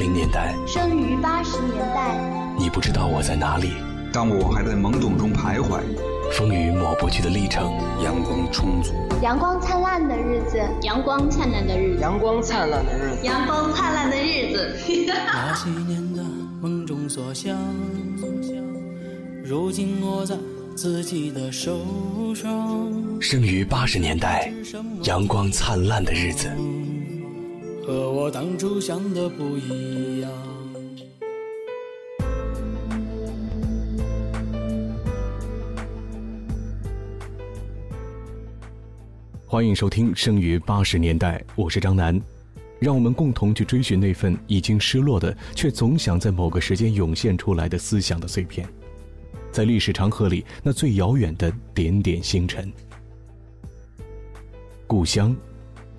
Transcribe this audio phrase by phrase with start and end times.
[0.00, 2.18] 零年代，生于八十年代。
[2.58, 3.72] 你不知道我在哪里，
[4.10, 5.82] 当我还在懵懂中徘徊。
[6.32, 7.70] 风雨抹不去的历程，
[8.02, 14.74] 阳光充足，阳光灿烂的日子，阳光灿烂的日子，阳光灿烂的日子，阳光灿烂的日子。
[15.34, 16.22] 那些年的
[16.62, 17.54] 梦中所想，
[19.44, 20.34] 如今握在
[20.74, 21.76] 自己的手
[22.34, 22.50] 上。
[23.20, 24.50] 生于八十年代，
[25.02, 26.50] 阳光灿烂的日子，
[27.90, 30.30] 和我当初想的不一样。
[39.44, 42.20] 欢迎收听《生于八十年代》，我是张楠，
[42.78, 48.68] 让我们共同去追寻那份已经失落的，却总想在某个时间涌现出来的思想的碎片，
[49.50, 52.72] 在历史长河里那最遥远的点点星辰。
[54.86, 55.34] 故乡，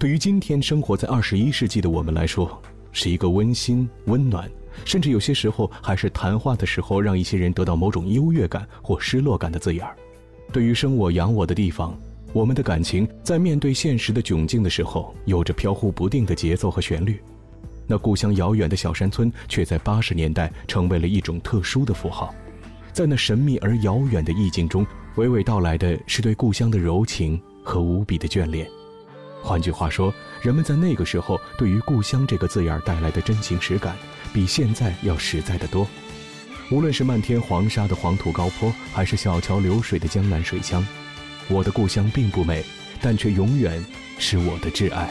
[0.01, 2.59] 对于今天生活在二十一世纪的我们来说，
[2.91, 4.49] 是一个温馨、温暖，
[4.83, 9.95] 甚至有些时候还是谈话的时候让一些人得到某种优越感或失落感的字眼儿。
[10.51, 11.95] 对于生我养我的地方。
[12.33, 17.21] 我们的感情在面对现实的窘境的时候，有着飘忽不定的节奏和旋律。
[17.85, 22.33] 那故乡遥远的小山村，却在八十年代成为了一种特殊的符号。
[22.91, 24.83] 在那神秘而遥远的意境中，
[25.17, 28.67] 娓娓道来的是对故乡的柔情和无比的眷恋。
[29.43, 33.95] 换句话说，人们在那个时候对于故乡这个字眼带来的真情实感，
[34.31, 35.87] 比现在要实在的多。
[36.69, 40.85] 无论是漫天黄沙的黄土高坡，还是小桥流水的江南水乡。
[41.49, 42.63] 我的故乡并不美，
[43.01, 43.83] 但却永远
[44.17, 45.09] 是我的挚爱。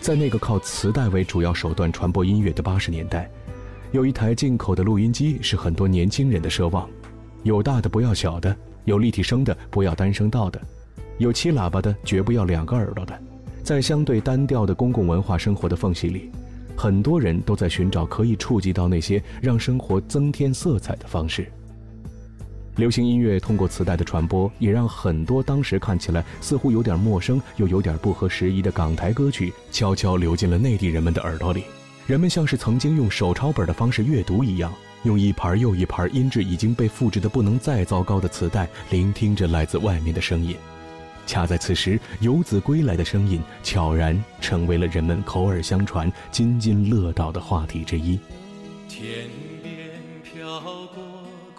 [0.00, 3.30] 在那个靠磁带为主要手段传播音乐的八十年代，
[3.92, 6.88] 有一台进口的录音机是很多年轻人的奢望，
[7.42, 8.56] 有大的不要小的，
[8.86, 10.58] 有立体声的不要单声道的，
[11.18, 13.16] 有七喇叭的绝不要两个耳朵的。
[13.62, 16.30] 在相对单调的公共文化生活的缝隙里，
[16.74, 21.46] 很多人都在寻找可以触及到那些让生活增添色彩的方式。
[22.80, 31.64] 流行音乐通过磁带的传播，也让很多当时看起来似乎有点陌生又有点不合时宜的港台歌曲，悄悄流进了内地人们的耳朵里。
[32.06, 40.56] 人们像是曾经用手抄本的方式阅读一样，用一盘又一盘音质已经被复制的不能再糟糕的磁带，聆听着来自外面的声音。
[41.26, 48.18] 恰在此时，游子归来的声音悄然成为了人们口耳相传、津津乐道的话题之一。
[48.88, 49.28] 天
[49.62, 49.70] 边
[50.24, 50.60] 飘
[50.94, 51.09] 过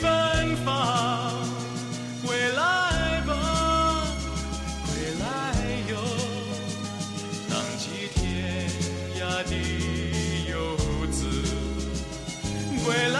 [0.00, 0.68] 芬芳。
[2.26, 3.30] 归来吧，
[4.86, 4.88] 归
[5.20, 5.24] 来
[5.90, 5.92] 哟，
[7.50, 8.18] 浪迹天
[9.20, 9.52] 涯的
[10.50, 10.52] 游
[11.12, 11.18] 子。
[12.84, 13.18] 归来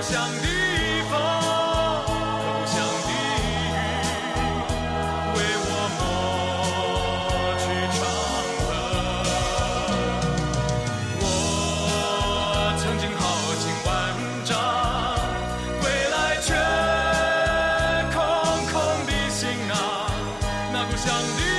[0.00, 0.46] 故乡的
[1.10, 1.12] 风，
[2.08, 2.74] 故乡
[3.04, 3.12] 的云，
[5.34, 6.00] 为我抹
[7.60, 7.62] 去
[7.92, 8.00] 伤
[8.64, 8.68] 痕。
[11.20, 11.22] 我
[12.78, 13.20] 曾经豪
[13.60, 13.88] 情万
[14.42, 14.50] 丈，
[15.82, 16.48] 归来却
[18.14, 18.16] 空
[18.72, 18.74] 空
[19.04, 19.38] 的行
[19.68, 19.76] 囊，
[20.72, 21.49] 那故乡的。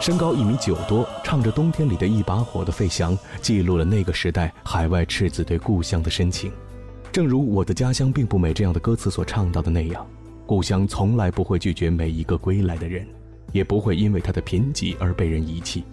[0.00, 6.50] 身高一米九多，唱着冬天里的一把火的费翔，记录了那个时代海外赤子对故乡的深情。
[7.12, 10.06] 正如《我的家乡并不美》这样的歌词所唱到的那样，
[10.46, 13.06] 故乡从来不会拒绝每一个归来的人，
[13.52, 15.84] 也不会因为他的贫瘠而被人遗弃。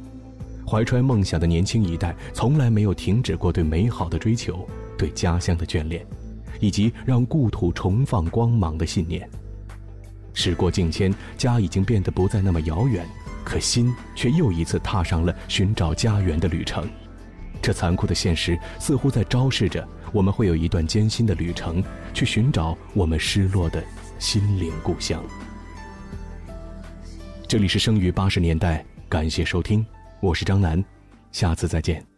[0.65, 4.65] 怀揣梦想的年轻一代，从来没有停止过对美好的追求、
[4.97, 6.05] 对家乡的眷恋，
[6.61, 9.29] 以及让故土重放光芒的信念。
[10.33, 13.05] 时过境迁，家已经变得不再那么遥远。
[13.47, 16.85] 可心却又一次踏上了寻找家园的旅程，
[17.61, 21.81] 这残酷的现实似乎在昭示着我们会有一段艰辛的旅程，
[22.13, 23.81] 去寻找我们失落的
[24.19, 25.23] 心灵故乡。
[27.47, 29.85] 这里是生于八十年代，感谢收听，
[30.19, 30.83] 我是张楠，
[31.31, 32.16] 下次再见。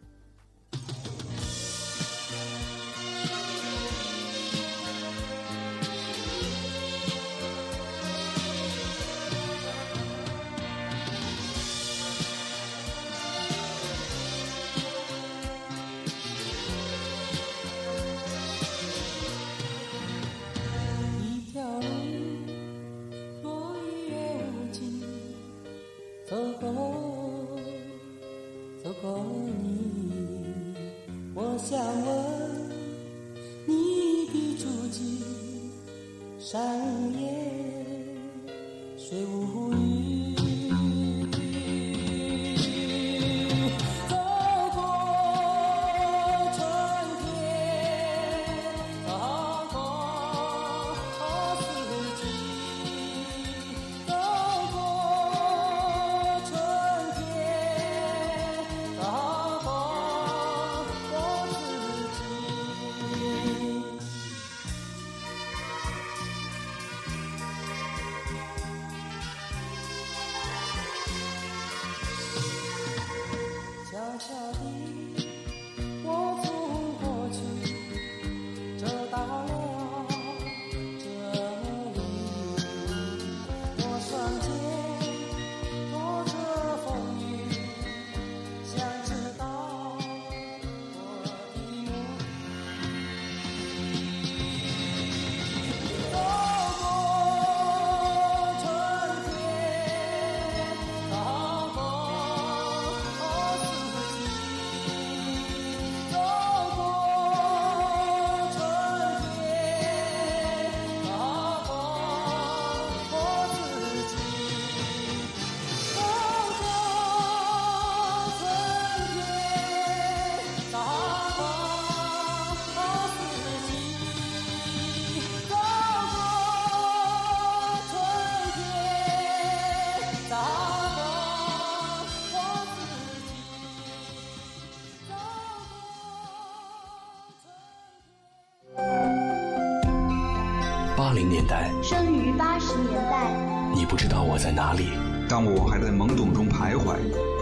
[141.00, 143.34] 八零年代，生于八十年代，
[143.74, 144.88] 你不知道我在哪里，
[145.26, 146.94] 当我还在懵懂中徘徊，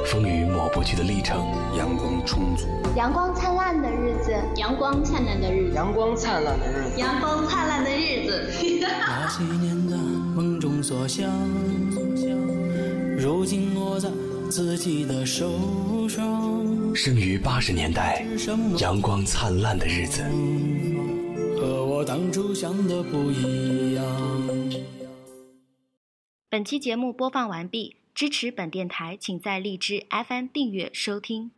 [0.06, 1.44] 风雨抹不去的历程，
[1.76, 8.48] 阳光充足，阳光灿烂的日子，阳光灿烂的日子，阳光灿烂的日子，阳光灿烂的日子。
[8.86, 11.28] 那些年的梦中所想，
[13.18, 14.08] 如今握在
[14.48, 15.50] 自己的手
[16.08, 16.24] 上。
[16.94, 18.24] 生于八十年代，
[18.78, 20.97] 阳光灿烂的日子，和
[21.98, 24.04] 我当初想的不一样。
[26.48, 31.50] 本期节目播放完毕，支持本电台，请在荔枝 FM 订阅收听。